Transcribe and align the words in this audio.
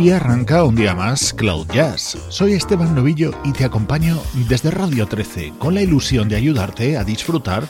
Aquí 0.00 0.12
arranca 0.12 0.64
un 0.64 0.76
día 0.76 0.94
más 0.94 1.34
Cloud 1.34 1.66
Jazz. 1.74 2.16
Soy 2.30 2.54
Esteban 2.54 2.94
Novillo 2.94 3.32
y 3.44 3.52
te 3.52 3.66
acompaño 3.66 4.18
desde 4.48 4.70
Radio 4.70 5.06
13 5.06 5.52
con 5.58 5.74
la 5.74 5.82
ilusión 5.82 6.26
de 6.26 6.36
ayudarte 6.36 6.96
a 6.96 7.04
disfrutar 7.04 7.64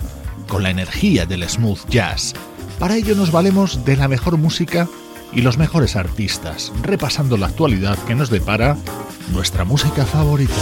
con 0.46 0.62
la 0.62 0.70
energía 0.70 1.26
del 1.26 1.42
smooth 1.48 1.88
jazz. 1.88 2.34
Para 2.78 2.94
ello 2.94 3.16
nos 3.16 3.32
valemos 3.32 3.84
de 3.84 3.96
la 3.96 4.06
mejor 4.06 4.36
música 4.36 4.86
y 5.32 5.40
los 5.42 5.58
mejores 5.58 5.96
artistas, 5.96 6.72
repasando 6.84 7.36
la 7.36 7.48
actualidad 7.48 7.98
que 8.06 8.14
nos 8.14 8.30
depara 8.30 8.76
nuestra 9.32 9.64
música 9.64 10.06
favorita. 10.06 10.54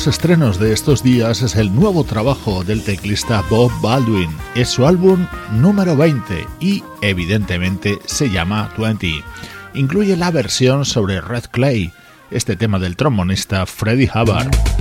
Los 0.00 0.06
estrenos 0.06 0.58
de 0.58 0.72
estos 0.72 1.02
días 1.02 1.42
es 1.42 1.56
el 1.56 1.74
nuevo 1.74 2.04
trabajo 2.04 2.64
del 2.64 2.82
teclista 2.82 3.44
Bob 3.50 3.70
Baldwin. 3.82 4.30
Es 4.54 4.70
su 4.70 4.86
álbum 4.86 5.26
número 5.52 5.94
20 5.94 6.46
y 6.58 6.82
evidentemente 7.02 7.98
se 8.06 8.30
llama 8.30 8.72
20. 8.78 9.22
Incluye 9.74 10.16
la 10.16 10.30
versión 10.30 10.86
sobre 10.86 11.20
Red 11.20 11.44
Clay, 11.50 11.92
este 12.30 12.56
tema 12.56 12.78
del 12.78 12.96
trombonista 12.96 13.66
Freddie 13.66 14.10
Hubbard. 14.14 14.79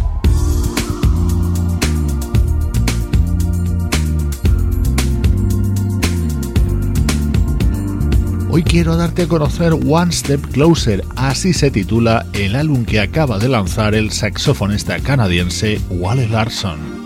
Hoy 8.60 8.64
quiero 8.64 8.98
darte 8.98 9.22
a 9.22 9.28
conocer 9.30 9.72
One 9.72 10.12
Step 10.12 10.46
Closer, 10.52 11.06
así 11.16 11.54
se 11.54 11.72
titula 11.72 12.26
el 12.34 12.58
álbum 12.58 12.84
que 12.84 13.00
acaba 13.00 13.40
de 13.40 13.48
lanzar 13.48 13.96
el 13.96 14.12
saxofonista 14.12 15.00
canadiense 15.00 15.80
Wally 15.90 16.28
Larson. 16.28 16.99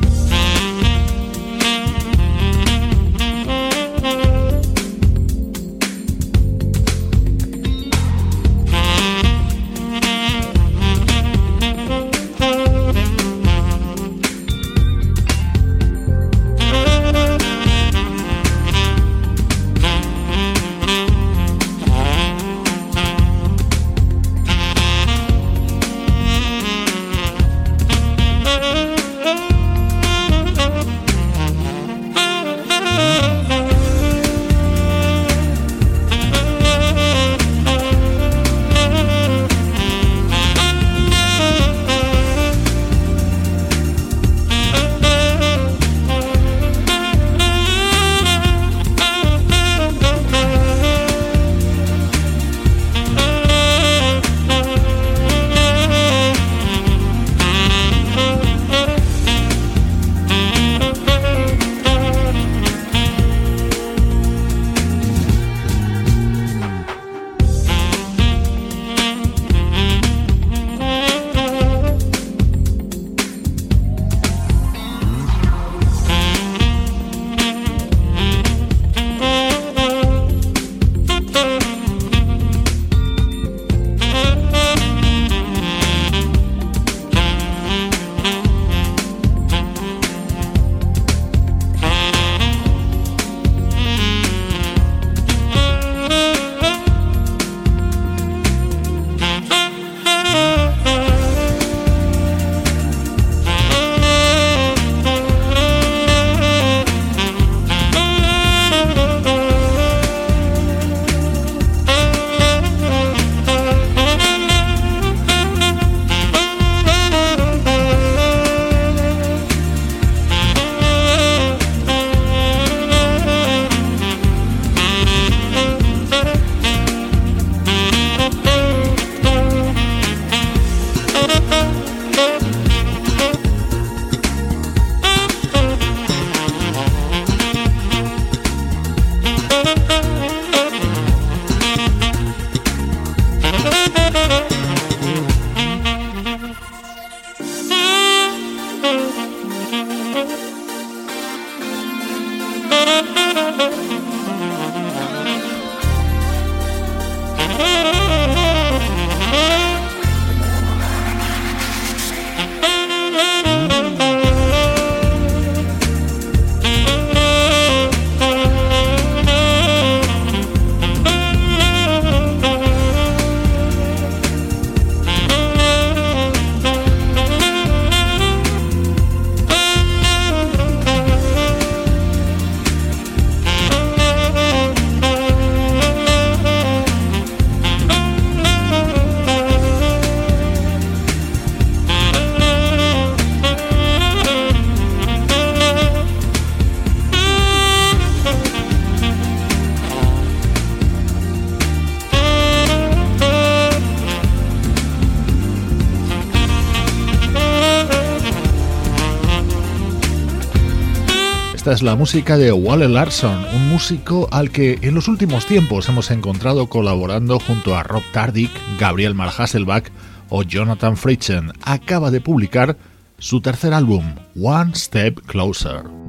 Es 211.73 211.81
la 211.81 211.95
música 211.95 212.37
de 212.37 212.51
Wally 212.51 212.87
Larson, 212.87 213.45
un 213.55 213.69
músico 213.69 214.27
al 214.31 214.51
que 214.51 214.77
en 214.83 214.93
los 214.93 215.07
últimos 215.07 215.47
tiempos 215.47 215.89
hemos 215.89 216.11
encontrado 216.11 216.67
colaborando 216.67 217.39
junto 217.39 217.75
a 217.75 217.81
Rob 217.81 218.03
Tardick, 218.11 218.51
Gabriel 218.79 219.15
Marhasselbach 219.15 219.85
o 220.29 220.43
Jonathan 220.43 220.95
Fritchen. 220.97 221.51
Acaba 221.63 222.11
de 222.11 222.21
publicar 222.21 222.77
su 223.17 223.41
tercer 223.41 223.73
álbum, 223.73 224.15
One 224.39 224.75
Step 224.75 225.21
Closer. 225.25 226.02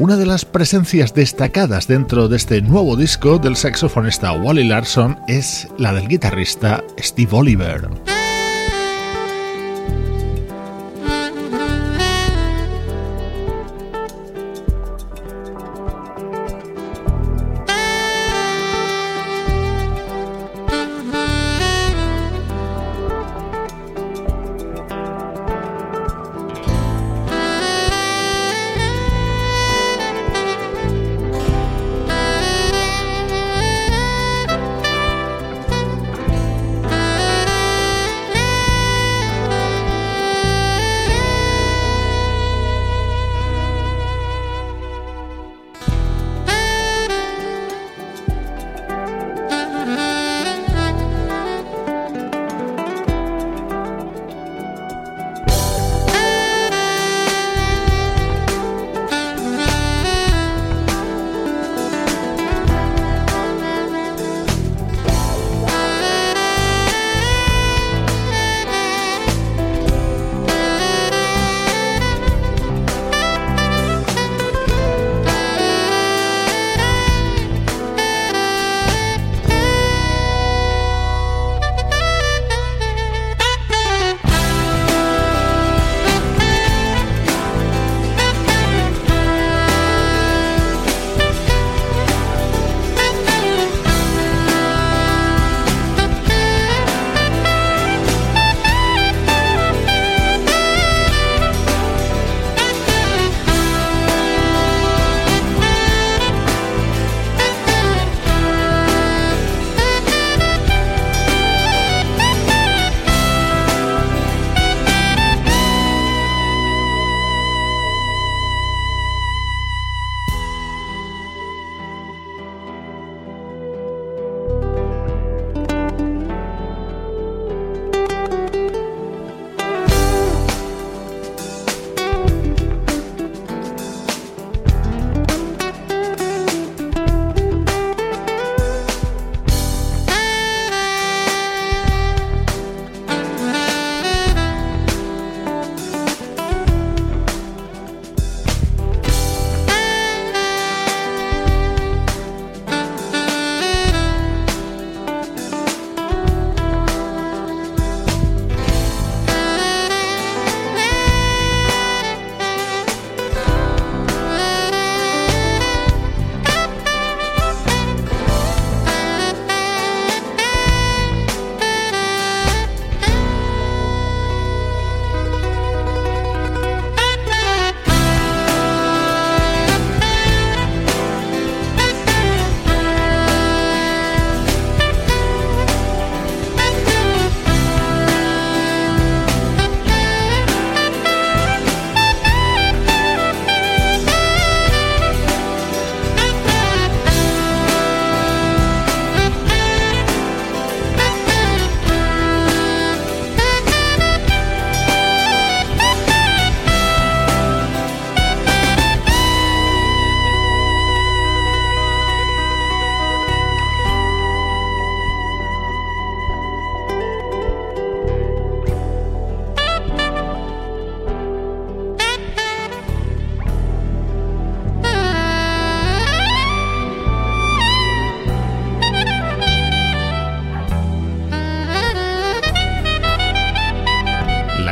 Una 0.00 0.16
de 0.16 0.24
las 0.24 0.46
presencias 0.46 1.12
destacadas 1.12 1.86
dentro 1.86 2.26
de 2.26 2.38
este 2.38 2.62
nuevo 2.62 2.96
disco 2.96 3.38
del 3.38 3.54
saxofonista 3.54 4.32
Wally 4.32 4.64
Larson 4.64 5.18
es 5.28 5.68
la 5.76 5.92
del 5.92 6.08
guitarrista 6.08 6.82
Steve 6.98 7.28
Oliver. 7.32 7.86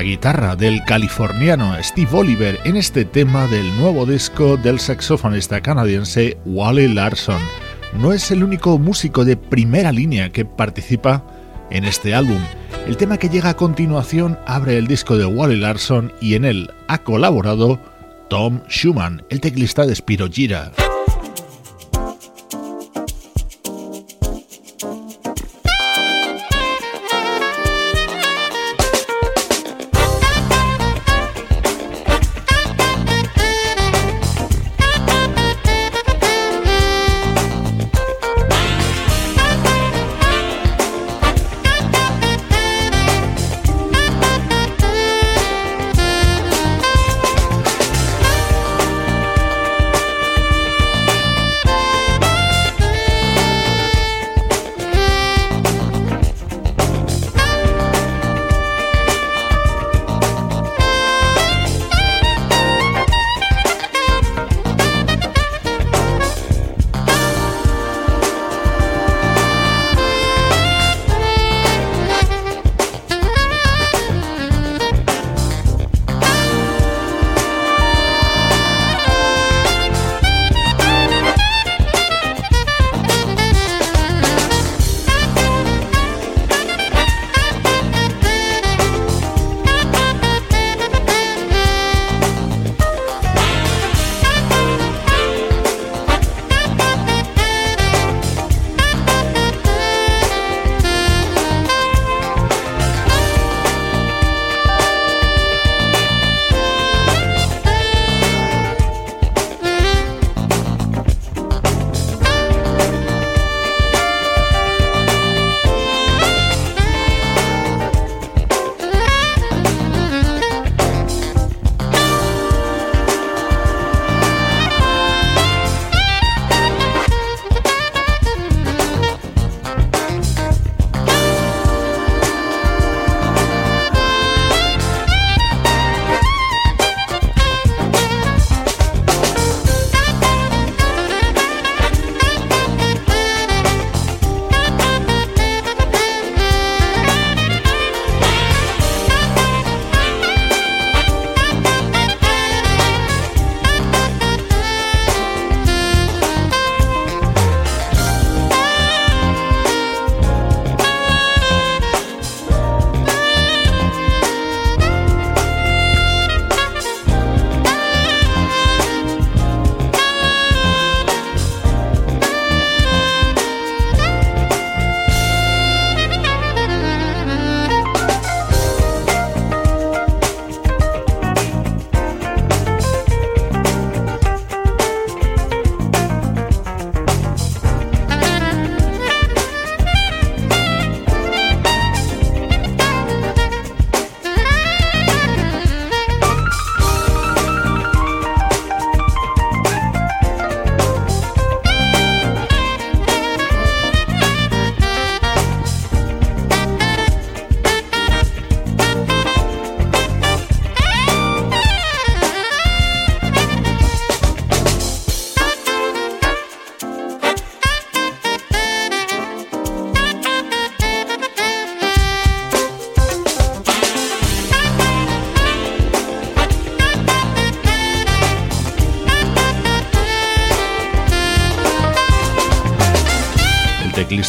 Guitarra 0.03 0.57
del 0.57 0.83
californiano 0.85 1.75
Steve 1.83 2.11
Oliver 2.13 2.59
en 2.65 2.77
este 2.77 3.05
tema 3.05 3.47
del 3.47 3.77
nuevo 3.77 4.07
disco 4.07 4.57
del 4.57 4.79
saxofonista 4.79 5.61
canadiense 5.61 6.37
Wally 6.45 6.89
Larson. 6.89 7.41
No 8.01 8.13
es 8.13 8.31
el 8.31 8.45
único 8.45 8.79
músico 8.79 9.25
de 9.25 9.37
primera 9.37 9.93
línea 9.93 10.31
que 10.31 10.45
participa 10.45 11.25
en 11.71 11.85
este 11.85 12.15
álbum. 12.15 12.41
El 12.87 12.97
tema 12.97 13.19
que 13.19 13.29
llega 13.29 13.51
a 13.51 13.57
continuación 13.57 14.39
abre 14.47 14.79
el 14.79 14.87
disco 14.87 15.17
de 15.17 15.27
Wally 15.27 15.57
Larson 15.57 16.13
y 16.21 16.35
en 16.35 16.45
él 16.45 16.71
ha 16.87 16.99
colaborado 16.99 17.81
Tom 18.29 18.61
Schumann, 18.69 19.23
el 19.31 19.41
teclista 19.41 19.87
de 19.87 19.95
Spiro 19.95 20.29
Gira. 20.29 20.73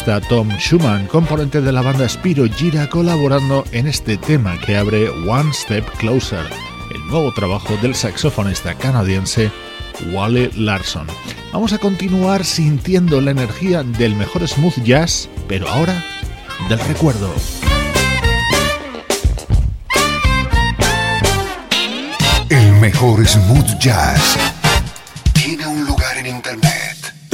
Tom 0.02 0.48
Schumann, 0.58 1.06
componente 1.08 1.60
de 1.60 1.72
la 1.72 1.82
banda 1.82 2.08
Spiro 2.08 2.46
Gira, 2.46 2.88
colaborando 2.88 3.64
en 3.70 3.86
este 3.86 4.16
tema 4.16 4.58
que 4.58 4.76
abre 4.76 5.10
One 5.10 5.52
Step 5.52 5.84
Closer, 5.98 6.46
el 6.94 7.06
nuevo 7.08 7.32
trabajo 7.34 7.76
del 7.82 7.94
saxofonista 7.94 8.74
canadiense 8.74 9.50
Wally 10.10 10.50
Larson. 10.56 11.06
Vamos 11.52 11.74
a 11.74 11.78
continuar 11.78 12.44
sintiendo 12.46 13.20
la 13.20 13.32
energía 13.32 13.82
del 13.82 14.14
mejor 14.14 14.48
smooth 14.48 14.82
jazz, 14.84 15.28
pero 15.46 15.68
ahora 15.68 16.02
del 16.70 16.78
recuerdo. 16.80 17.34
El 22.48 22.72
mejor 22.80 23.26
smooth 23.26 23.78
jazz 23.78 24.38
tiene 25.34 25.66
un 25.66 25.84
lugar 25.84 26.16
en 26.16 26.26
internet 26.26 26.89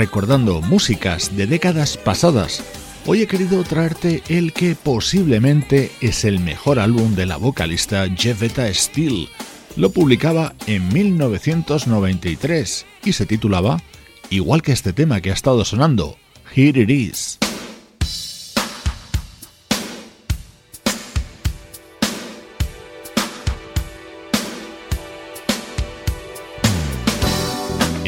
Recordando 0.00 0.62
músicas 0.62 1.36
de 1.36 1.46
décadas 1.46 1.98
pasadas, 1.98 2.64
hoy 3.04 3.20
he 3.20 3.26
querido 3.26 3.62
traerte 3.64 4.22
el 4.30 4.54
que 4.54 4.74
posiblemente 4.74 5.92
es 6.00 6.24
el 6.24 6.40
mejor 6.40 6.78
álbum 6.78 7.14
de 7.14 7.26
la 7.26 7.36
vocalista 7.36 8.08
Jevetta 8.08 8.72
Steele. 8.72 9.28
Lo 9.76 9.92
publicaba 9.92 10.54
en 10.66 10.88
1993 10.90 12.86
y 13.04 13.12
se 13.12 13.26
titulaba, 13.26 13.82
igual 14.30 14.62
que 14.62 14.72
este 14.72 14.94
tema 14.94 15.20
que 15.20 15.32
ha 15.32 15.34
estado 15.34 15.66
sonando, 15.66 16.16
Here 16.56 16.80
It 16.80 16.88
Is. 16.88 17.49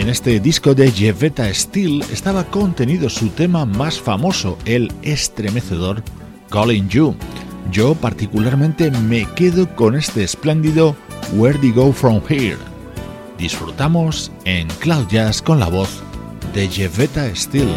En 0.03 0.09
este 0.09 0.41
disco 0.41 0.75
de 0.75 0.91
Jevetta 0.91 1.49
Steel 1.55 2.03
estaba 2.11 2.43
contenido 2.43 3.09
su 3.09 3.29
tema 3.29 3.65
más 3.65 4.01
famoso, 4.01 4.59
el 4.65 4.91
estremecedor 5.03 6.03
Calling 6.51 6.89
You. 6.89 7.15
Yo 7.71 7.95
particularmente 7.95 8.91
me 8.91 9.27
quedo 9.37 9.73
con 9.77 9.95
este 9.95 10.25
espléndido 10.25 10.97
Where 11.35 11.57
Do 11.57 11.69
You 11.69 11.75
Go 11.75 11.93
From 11.93 12.21
Here. 12.29 12.59
Disfrutamos 13.39 14.33
en 14.45 14.67
Cloud 14.81 15.07
Jazz 15.09 15.41
con 15.41 15.61
la 15.61 15.69
voz 15.69 16.03
de 16.53 16.67
Jevetta 16.67 17.33
Steel. 17.37 17.71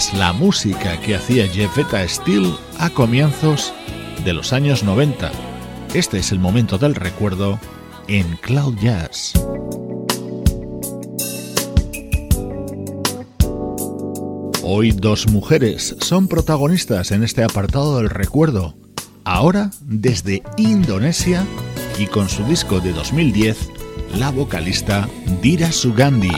Es 0.00 0.14
la 0.14 0.32
música 0.32 0.98
que 1.02 1.14
hacía 1.14 1.46
Jeffetta 1.46 2.08
Steele 2.08 2.54
a 2.78 2.88
comienzos 2.88 3.74
de 4.24 4.32
los 4.32 4.54
años 4.54 4.82
90. 4.82 5.30
Este 5.92 6.16
es 6.16 6.32
el 6.32 6.38
momento 6.38 6.78
del 6.78 6.94
recuerdo 6.94 7.60
en 8.08 8.38
Cloud 8.38 8.78
Jazz. 8.80 9.34
Hoy 14.62 14.92
dos 14.92 15.28
mujeres 15.30 15.94
son 16.00 16.28
protagonistas 16.28 17.10
en 17.10 17.22
este 17.22 17.44
apartado 17.44 17.98
del 17.98 18.08
recuerdo. 18.08 18.74
Ahora 19.24 19.70
desde 19.82 20.42
Indonesia 20.56 21.44
y 21.98 22.06
con 22.06 22.30
su 22.30 22.42
disco 22.44 22.80
de 22.80 22.94
2010, 22.94 23.68
la 24.16 24.30
vocalista 24.30 25.06
Dira 25.42 25.70
Sugandi. 25.70 26.32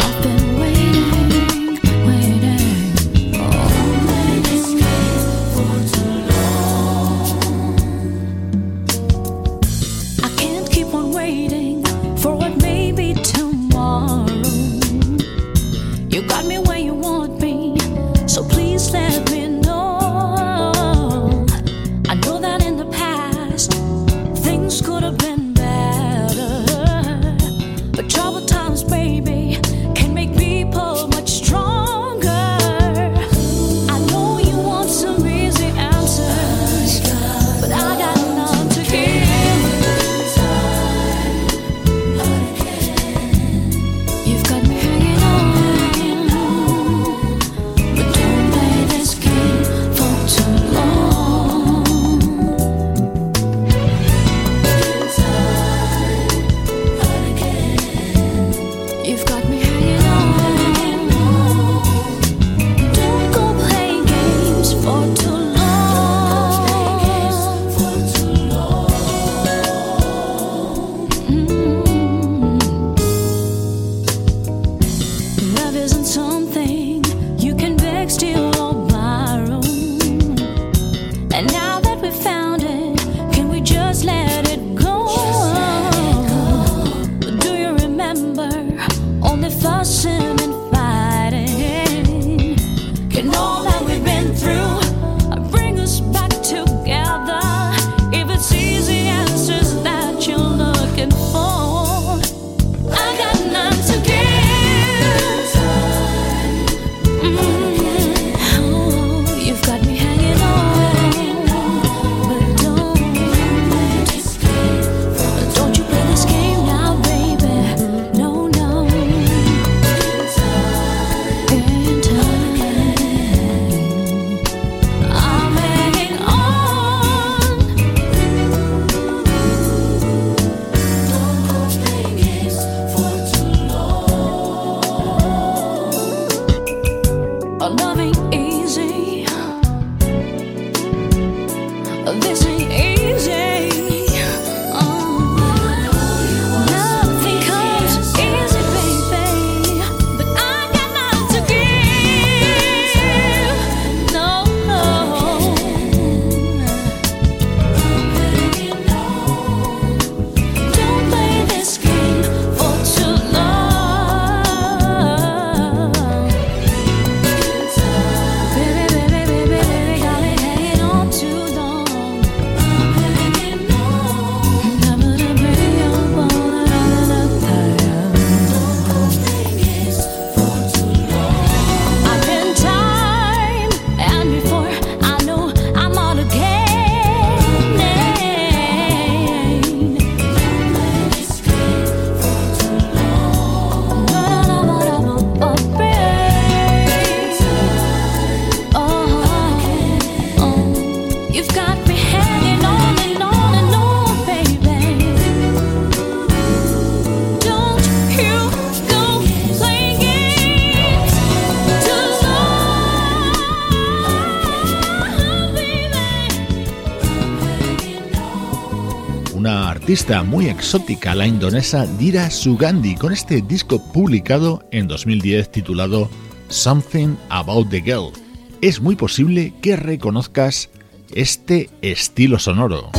Muy 220.24 220.46
exótica, 220.46 221.14
la 221.14 221.26
indonesa 221.26 221.86
Dira 221.98 222.30
Sugandi, 222.30 222.94
con 222.94 223.12
este 223.12 223.42
disco 223.42 223.82
publicado 223.92 224.62
en 224.70 224.86
2010 224.86 225.50
titulado 225.50 226.08
Something 226.48 227.16
About 227.28 227.68
the 227.70 227.80
Girl. 227.80 228.12
Es 228.60 228.80
muy 228.80 228.94
posible 228.94 229.52
que 229.60 229.74
reconozcas 229.74 230.70
este 231.12 231.70
estilo 231.82 232.38
sonoro. 232.38 232.90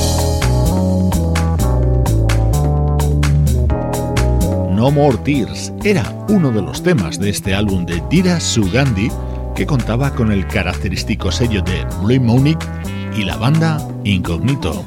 No 4.71 4.91
More 4.91 5.17
Tears 5.23 5.71
era 5.85 6.11
uno 6.27 6.51
de 6.51 6.61
los 6.61 6.83
temas 6.83 7.19
de 7.19 7.29
este 7.29 7.53
álbum 7.53 7.85
de 7.85 8.03
Dira 8.09 8.39
Sugandi 8.41 9.09
que 9.55 9.65
contaba 9.65 10.13
con 10.13 10.31
el 10.31 10.45
característico 10.47 11.31
sello 11.31 11.61
de 11.61 11.85
Blue 12.01 12.19
Monic 12.19 12.59
y 13.15 13.23
la 13.23 13.37
banda 13.37 13.77
Incognito. 14.03 14.85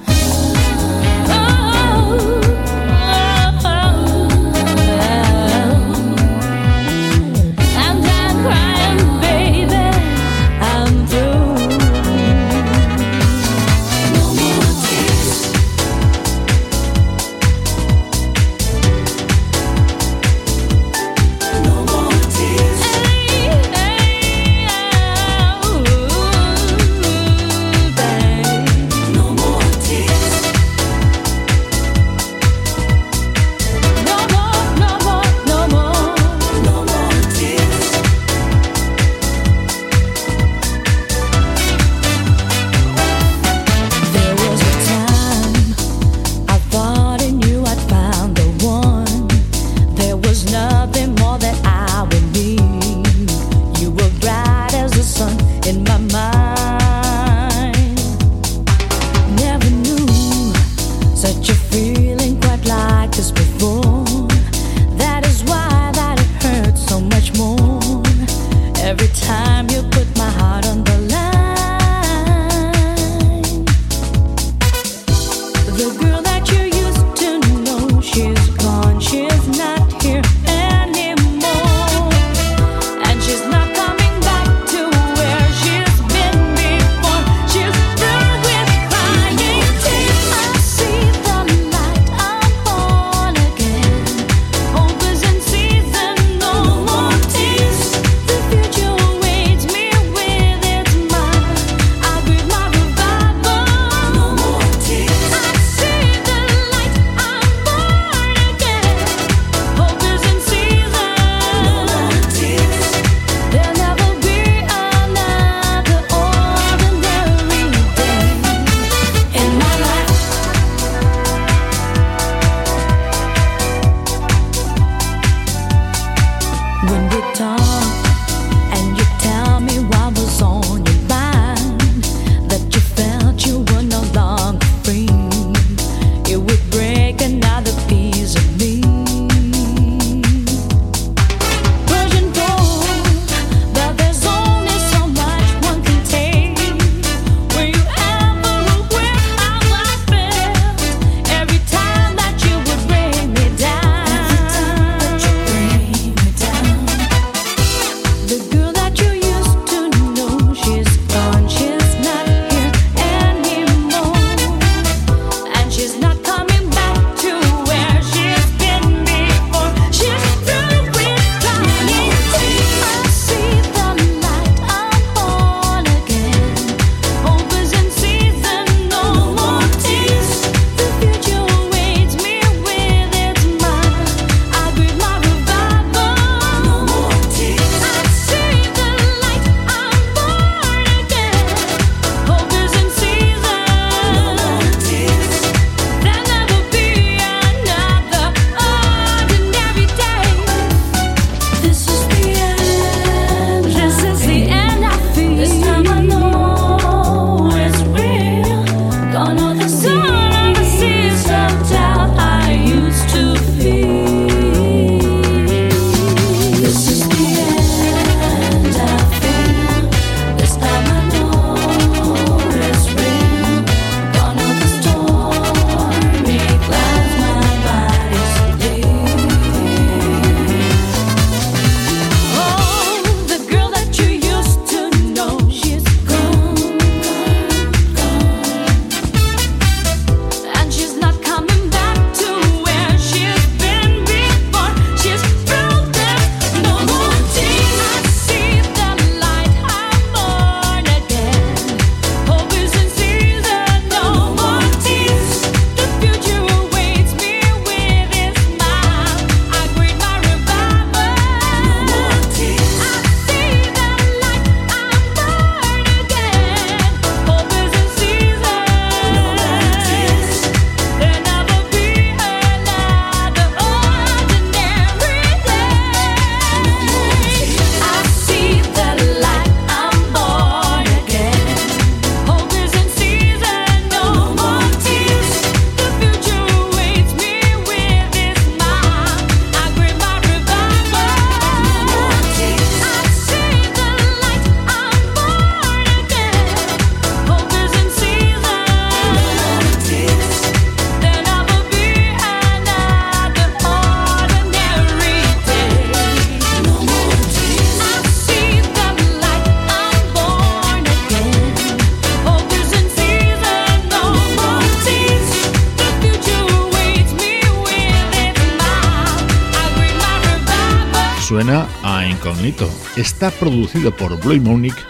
Incognito. 322.26 322.68
Está 322.96 323.30
producido 323.30 323.94
por 323.94 324.18
Blue 324.18 324.40
Monique, 324.40 324.80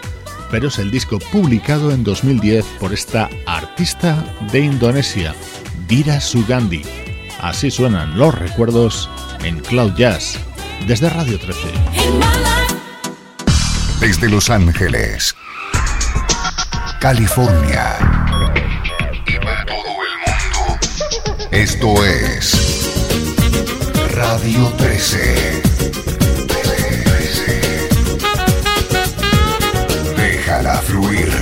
pero 0.49 0.69
es 0.69 0.79
el 0.79 0.89
disco 0.89 1.19
publicado 1.19 1.91
en 1.91 2.03
2010 2.03 2.65
por 2.79 2.93
esta 2.93 3.29
artista 3.45 4.25
de 4.51 4.61
Indonesia, 4.61 5.35
Dira 5.87 6.19
Sugandi. 6.19 6.81
Así 7.39 7.69
suenan 7.69 8.17
los 8.17 8.33
recuerdos 8.33 9.07
en 9.43 9.59
Cloud 9.59 9.93
Jazz, 9.95 10.39
desde 10.87 11.11
Radio 11.11 11.37
13. 11.37 11.59
Desde 13.99 14.29
Los 14.29 14.49
Ángeles, 14.49 15.35
California 16.99 17.99
y 19.27 19.37
para 19.37 19.63
todo 19.63 19.77
el 19.77 20.17
mundo, 20.25 20.79
esto 21.51 22.03
es 22.03 22.89
Radio 24.15 24.73
13. 24.79 25.66
Fluir. 30.87 31.36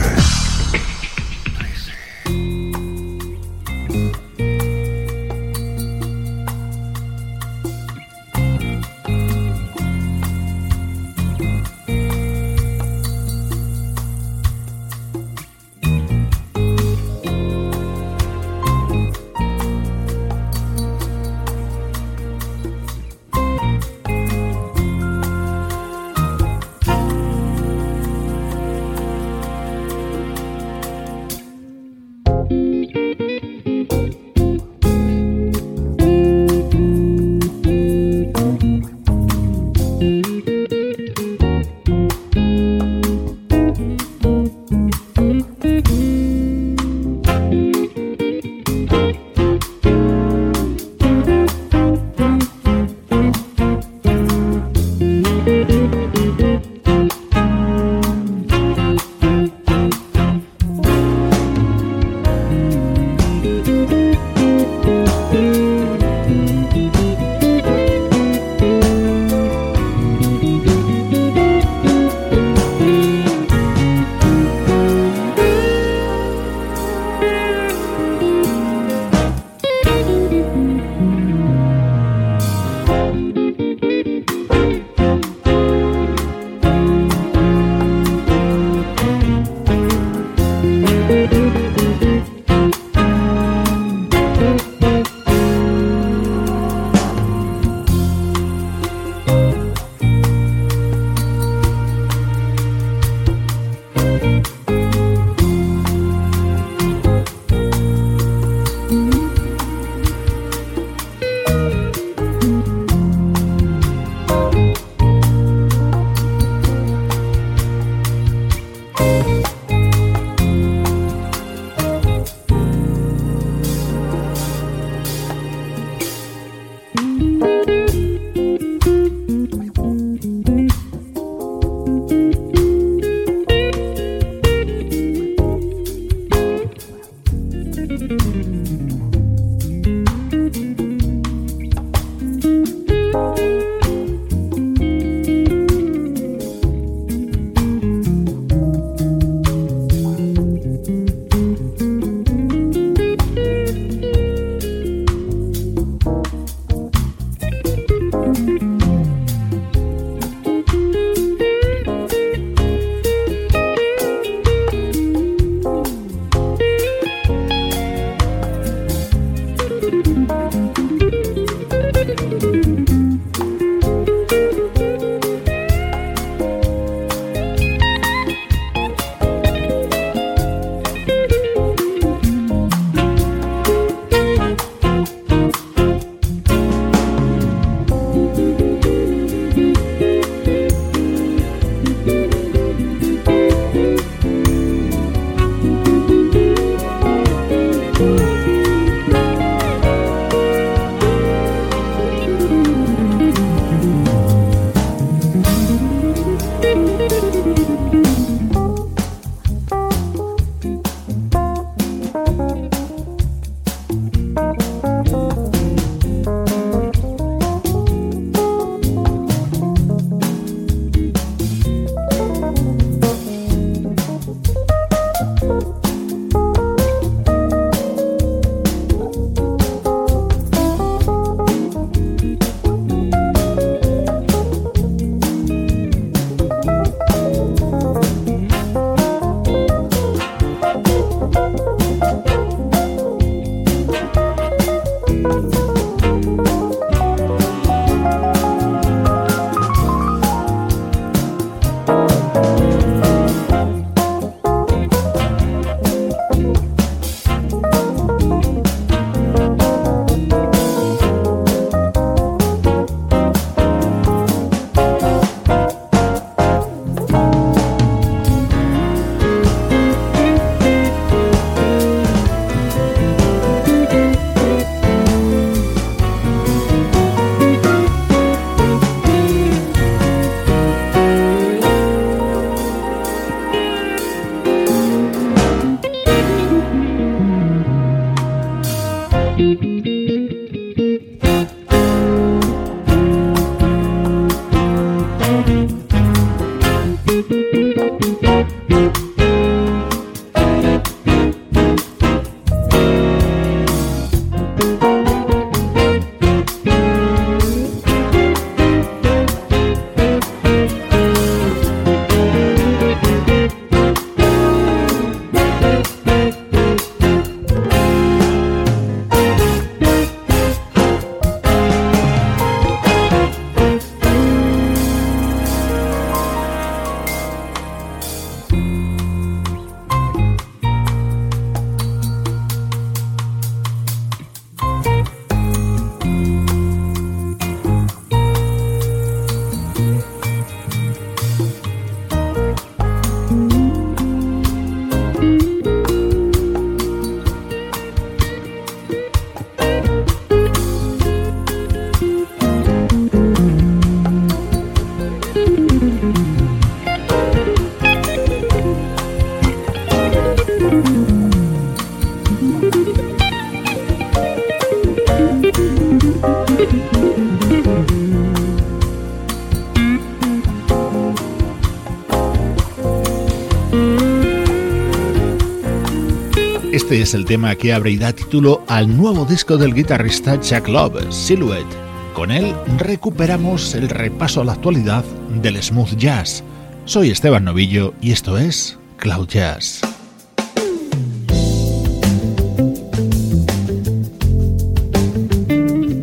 El 377.16 377.26
tema 377.26 377.56
que 377.56 377.74
abre 377.74 377.92
y 377.92 377.98
da 377.98 378.12
título 378.12 378.64
al 378.68 378.96
nuevo 378.96 379.26
disco 379.26 379.58
del 379.58 379.74
guitarrista 379.74 380.40
Chuck 380.40 380.68
Love, 380.68 381.12
Silhouette. 381.12 381.66
Con 382.14 382.30
él 382.30 382.54
recuperamos 382.78 383.74
el 383.74 383.88
repaso 383.88 384.42
a 384.42 384.46
la 384.46 384.54
actualidad 384.54 385.04
del 385.42 385.62
smooth 385.64 385.96
jazz. 385.96 386.44
Soy 386.84 387.12
Esteban 387.12 387.46
Novillo 387.46 387.94
y 388.02 388.12
esto 388.12 388.38
es 388.38 388.78
Cloud 388.98 389.30
Jazz. 389.30 389.82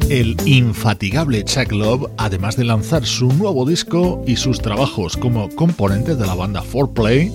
El 0.08 0.36
infatigable 0.46 1.44
Chuck 1.44 1.72
Love, 1.72 2.10
además 2.16 2.56
de 2.56 2.64
lanzar 2.64 3.04
su 3.04 3.28
nuevo 3.34 3.66
disco 3.66 4.24
y 4.26 4.36
sus 4.36 4.60
trabajos 4.60 5.16
como 5.18 5.50
componente 5.50 6.16
de 6.16 6.26
la 6.26 6.34
banda 6.34 6.62
4Play, 6.62 7.30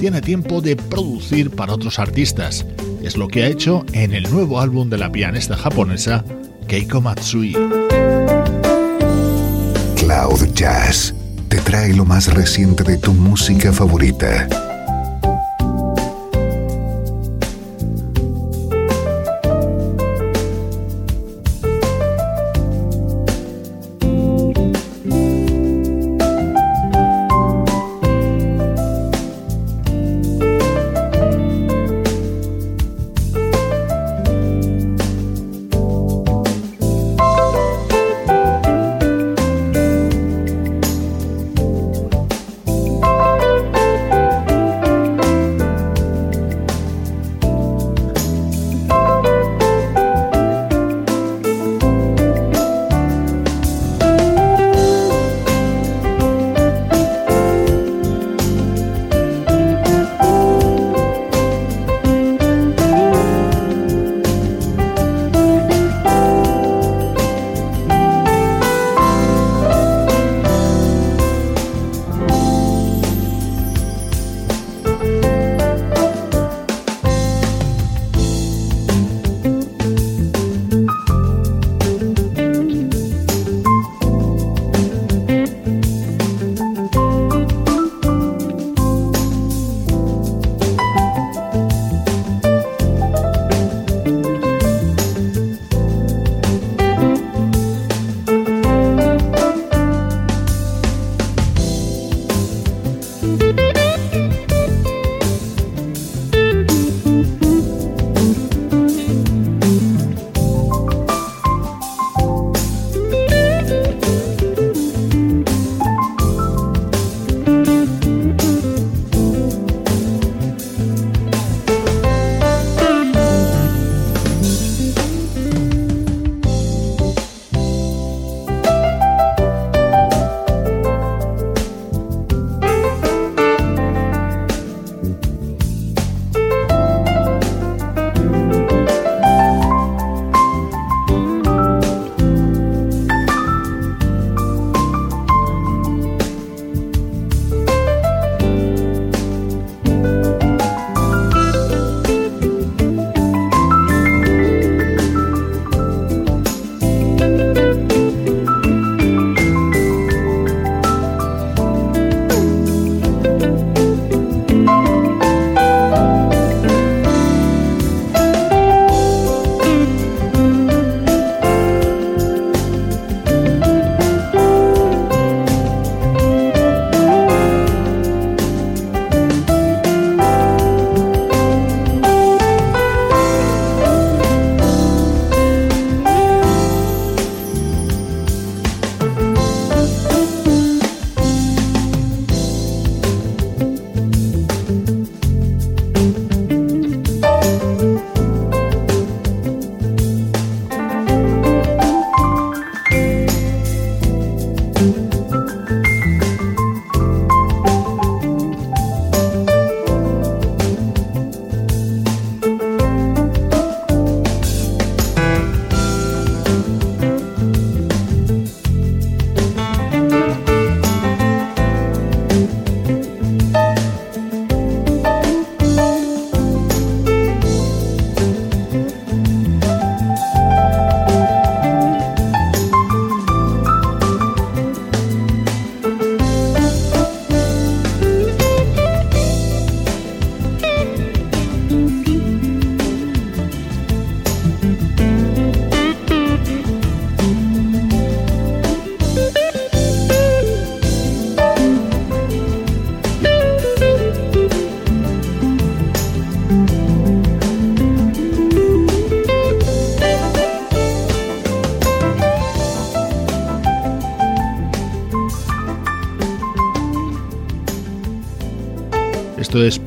tiene 0.00 0.22
tiempo 0.22 0.60
de 0.60 0.76
producir 0.76 1.50
para 1.50 1.74
otros 1.74 1.98
artistas 1.98 2.66
es 3.02 3.16
lo 3.16 3.28
que 3.28 3.44
ha 3.44 3.46
hecho 3.46 3.84
en 3.92 4.14
el 4.14 4.30
nuevo 4.30 4.60
álbum 4.60 4.88
de 4.90 4.98
la 4.98 5.10
pianista 5.10 5.56
japonesa 5.56 6.24
Keiko 6.66 7.00
Matsui. 7.00 7.52
Cloud 9.96 10.54
Jazz 10.54 11.14
te 11.48 11.58
trae 11.58 11.94
lo 11.94 12.04
más 12.04 12.32
reciente 12.32 12.84
de 12.84 12.98
tu 12.98 13.12
música 13.12 13.72
favorita 13.72 14.67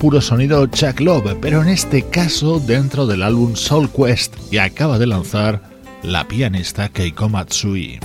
puro 0.01 0.19
sonido 0.19 0.65
Chuck 0.65 0.99
Love, 0.99 1.37
pero 1.39 1.61
en 1.61 1.69
este 1.69 2.01
caso 2.01 2.59
dentro 2.59 3.05
del 3.05 3.21
álbum 3.21 3.55
Soul 3.55 3.87
Quest 3.87 4.33
que 4.49 4.59
acaba 4.59 4.97
de 4.97 5.05
lanzar 5.05 5.61
la 6.01 6.27
pianista 6.27 6.89
Keiko 6.89 7.29
Matsui. 7.29 7.99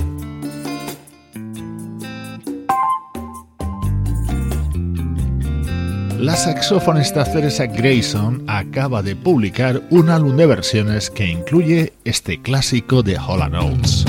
La 6.18 6.36
saxofonista 6.36 7.24
Teresa 7.24 7.64
Grayson 7.64 8.44
acaba 8.46 9.02
de 9.02 9.16
publicar 9.16 9.80
un 9.88 10.10
álbum 10.10 10.36
de 10.36 10.44
versiones 10.44 11.08
que 11.08 11.26
incluye 11.26 11.94
este 12.04 12.42
clásico 12.42 13.02
de 13.02 13.16
Holland 13.18 13.54
Oates. 13.54 14.04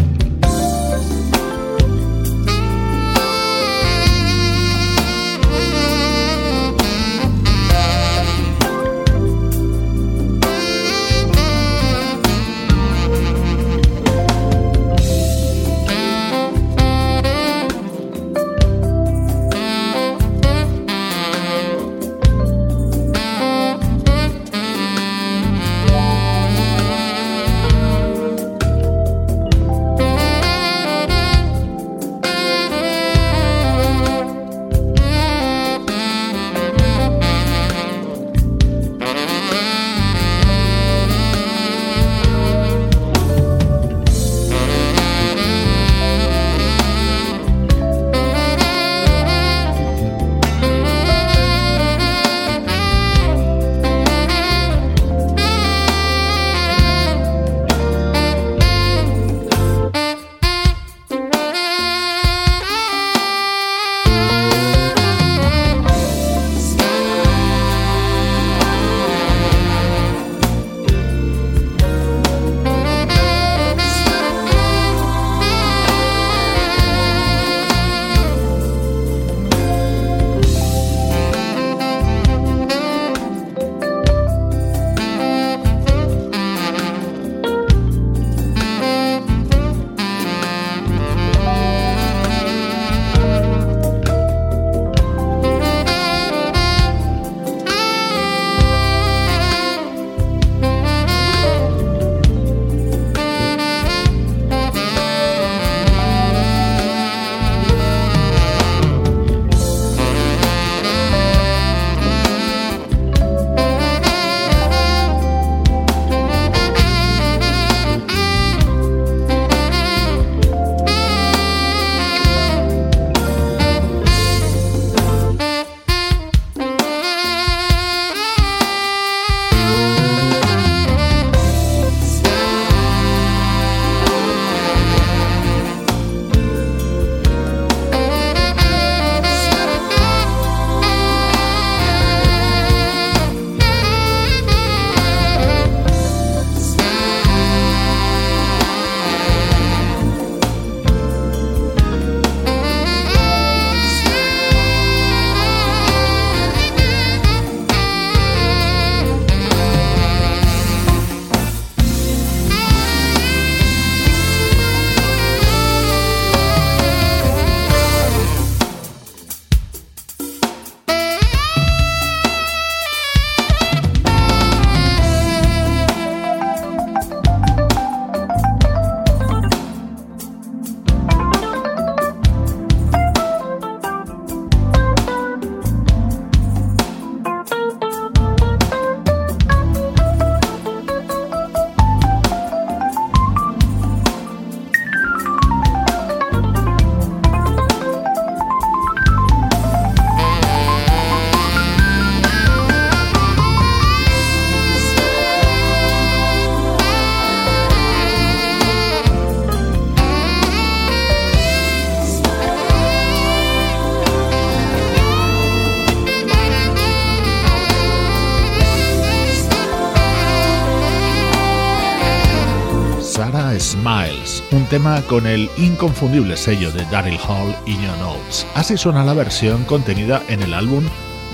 Tema 224.68 225.02
con 225.04 225.26
el 225.28 225.50
inconfundible 225.58 226.36
sello 226.36 226.72
de 226.72 226.84
Daryl 226.86 227.20
Hall 227.28 227.56
y 227.66 227.76
John 227.76 228.02
Oates. 228.02 228.46
Así 228.54 228.76
suena 228.78 229.06
la 229.06 229.14
versión 229.14 229.64
contenida 229.64 230.22
en 230.28 230.42
el 230.42 230.54
álbum 230.54 230.84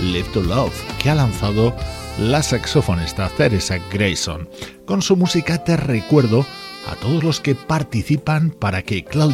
Live 0.02 0.30
to 0.34 0.42
Love 0.42 0.74
que 1.02 1.10
ha 1.10 1.16
lanzado 1.16 1.76
la 2.20 2.44
saxofonista 2.44 3.30
Teresa 3.30 3.80
Grayson. 3.92 4.48
Con 4.86 5.02
su 5.02 5.18
música 5.18 5.64
te 5.64 5.78
recuerdo 5.78 6.46
a 6.88 6.96
todos 6.96 7.24
los 7.24 7.40
que 7.40 7.56
participan 7.56 8.52
para 8.52 8.84
que 8.84 9.04
Cloud 9.04 9.34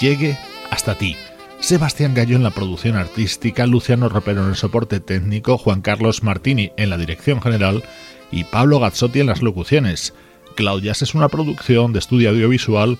llegue 0.00 0.38
hasta 0.70 0.94
ti. 0.94 1.16
Sebastián 1.58 2.14
Gallo 2.14 2.36
en 2.36 2.44
la 2.44 2.50
producción 2.50 2.96
artística, 2.96 3.66
Luciano 3.66 4.08
Ropero 4.08 4.44
en 4.44 4.50
el 4.50 4.56
soporte 4.56 5.00
técnico, 5.00 5.58
Juan 5.58 5.80
Carlos 5.80 6.22
Martini 6.22 6.70
en 6.76 6.90
la 6.90 6.98
dirección 6.98 7.40
general 7.42 7.82
y 8.30 8.44
Pablo 8.44 8.78
Gazzotti 8.78 9.20
en 9.20 9.26
las 9.26 9.42
locuciones. 9.42 10.14
Cloud 10.54 10.82
Jazz 10.82 11.02
es 11.02 11.14
una 11.14 11.28
producción 11.28 11.92
de 11.92 11.98
estudio 11.98 12.30
audiovisual 12.30 12.98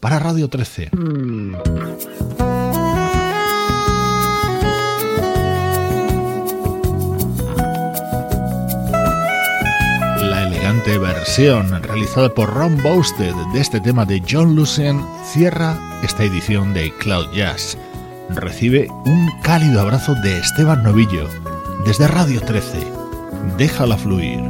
para 0.00 0.18
Radio 0.18 0.48
13. 0.48 0.90
La 10.20 10.42
elegante 10.46 10.98
versión 10.98 11.82
realizada 11.82 12.28
por 12.34 12.52
Ron 12.52 12.82
Boasted 12.82 13.34
de 13.52 13.60
este 13.60 13.80
tema 13.80 14.04
de 14.04 14.22
John 14.28 14.54
Lucien 14.56 15.04
cierra 15.32 15.78
esta 16.02 16.24
edición 16.24 16.74
de 16.74 16.92
Cloud 16.98 17.32
Jazz. 17.32 17.78
Recibe 18.30 18.88
un 19.04 19.30
cálido 19.42 19.80
abrazo 19.80 20.14
de 20.22 20.38
Esteban 20.38 20.82
Novillo. 20.82 21.28
desde 21.84 22.08
Radio 22.08 22.40
13. 22.40 22.78
Déjala 23.56 23.96
fluir. 23.96 24.40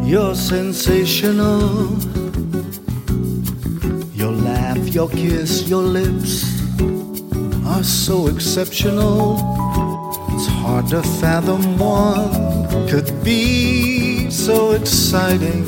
Your 4.97 5.11
kiss, 5.11 5.69
your 5.69 5.83
lips 5.83 6.43
are 7.67 7.85
so 7.85 8.29
exceptional. 8.29 9.35
It's 10.31 10.47
hard 10.47 10.87
to 10.89 11.03
fathom 11.21 11.77
one 11.77 12.89
could 12.89 13.23
be 13.23 14.31
so 14.31 14.71
exciting, 14.71 15.67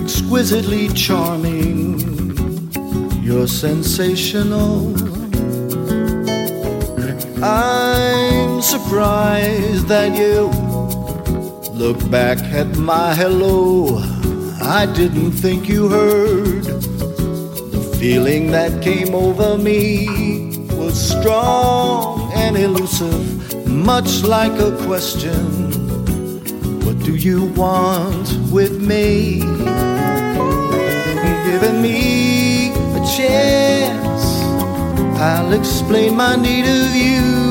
exquisitely 0.00 0.86
charming. 0.90 1.98
You're 3.20 3.48
sensational. 3.48 4.94
I'm 7.42 8.62
surprised 8.62 9.88
that 9.88 10.16
you 10.16 10.46
look 11.72 11.98
back 12.08 12.38
at 12.54 12.76
my 12.76 13.16
hello. 13.16 13.98
I 14.62 14.86
didn't 14.94 15.32
think 15.32 15.68
you 15.68 15.88
heard. 15.88 16.79
Feeling 18.00 18.50
that 18.50 18.82
came 18.82 19.14
over 19.14 19.58
me 19.58 20.06
was 20.72 20.96
strong 20.98 22.32
and 22.32 22.56
elusive, 22.56 23.66
much 23.68 24.22
like 24.22 24.58
a 24.58 24.74
question. 24.86 25.44
What 26.80 26.98
do 27.00 27.14
you 27.14 27.44
want 27.52 28.26
with 28.50 28.80
me? 28.80 29.40
Giving 31.44 31.82
me 31.82 32.70
a 32.70 33.04
chance, 33.18 34.24
I'll 35.20 35.52
explain 35.52 36.16
my 36.16 36.36
need 36.36 36.64
of 36.64 36.96
you 36.96 37.50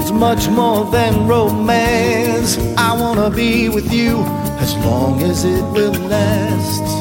it's 0.00 0.10
much 0.10 0.48
more 0.48 0.90
than 0.90 1.26
romance. 1.26 2.56
I 2.78 2.96
wanna 2.98 3.28
be 3.28 3.68
with 3.68 3.92
you 3.92 4.22
as 4.60 4.74
long 4.76 5.20
as 5.20 5.44
it 5.44 5.64
will 5.74 5.92
last. 6.08 6.95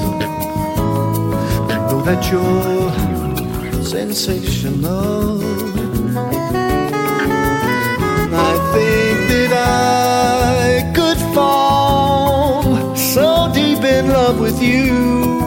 That 2.06 2.22
you're 2.32 2.92
sensational. 3.84 5.42
I 8.32 8.54
think 8.74 9.28
that 9.32 9.52
I 9.52 10.92
could 10.94 11.18
fall 11.34 12.96
so 12.96 13.50
deep 13.56 13.84
in 13.84 14.10
love 14.10 14.40
with 14.40 14.62
you. 14.62 15.42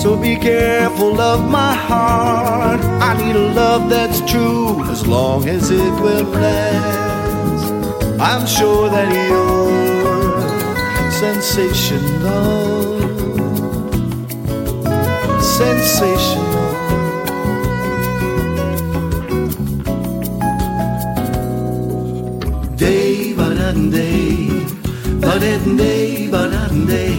So 0.00 0.16
be 0.16 0.36
careful 0.36 1.20
of 1.20 1.50
my 1.50 1.74
heart. 1.74 2.80
I 3.02 3.16
need 3.20 3.34
a 3.34 3.48
love 3.52 3.90
that's 3.90 4.20
true 4.30 4.84
as 4.84 5.04
long 5.08 5.48
as 5.48 5.72
it 5.72 5.92
will 6.00 6.22
last. 6.22 7.72
I'm 8.20 8.46
sure 8.46 8.88
that 8.90 9.12
you're 9.28 11.10
sensational 11.10 13.17
sensational. 15.58 16.46
Day 22.76 23.34
by 23.34 23.50
day, 23.90 24.46
by 25.20 25.38
day, 25.40 26.28
by 26.30 26.46
day, 26.86 27.14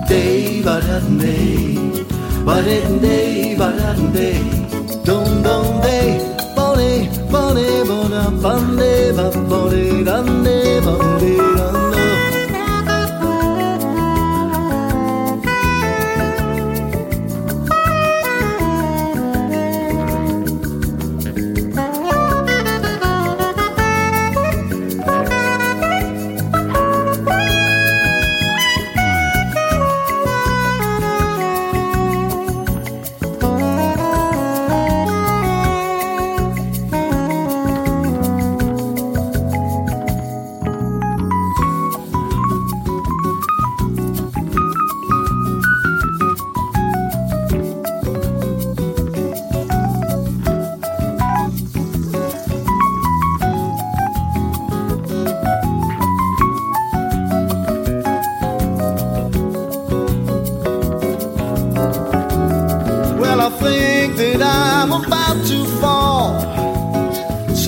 day 0.10 0.62
by 0.62 0.82
day, 1.24 2.04
by 2.44 2.62
day, 2.62 3.56
by 3.56 3.72
day. 4.12 4.59
Day 11.20 11.49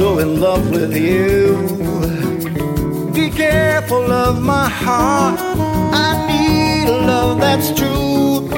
So 0.01 0.17
in 0.17 0.41
love 0.41 0.71
with 0.71 0.97
you. 0.97 1.61
Be 3.13 3.29
careful 3.29 4.11
of 4.11 4.41
my 4.41 4.67
heart. 4.67 5.39
I 5.93 6.09
need 6.25 6.89
a 6.89 6.97
love 7.05 7.39
that's 7.39 7.69
true 7.79 8.49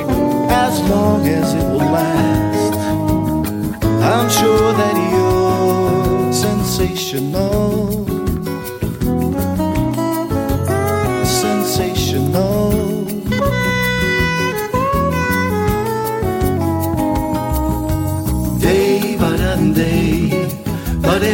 as 0.49 0.79
long 0.89 1.27
as 1.27 1.53
it 1.53 1.65
will 1.69 1.89
last. 1.99 2.73
I'm 3.83 4.29
sure 4.29 4.71
that 4.81 4.95
you're 5.11 6.31
sensational. 6.31 8.12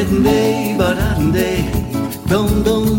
day, 0.10 0.76
but 0.78 0.98
out 0.98 1.32
day, 1.32 1.70
don't, 2.28 2.64
don't. 2.64 2.99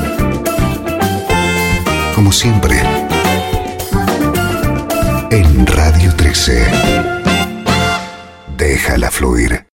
Como 2.21 2.31
siempre, 2.31 2.79
en 5.31 5.65
Radio 5.65 6.15
13. 6.15 6.67
Déjala 8.55 9.09
fluir. 9.09 9.65